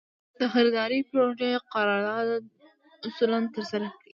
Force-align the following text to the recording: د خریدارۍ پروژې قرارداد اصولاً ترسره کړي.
د 0.39 0.41
خریدارۍ 0.53 1.01
پروژې 1.09 1.51
قرارداد 1.73 2.29
اصولاً 3.07 3.39
ترسره 3.55 3.87
کړي. 3.93 3.99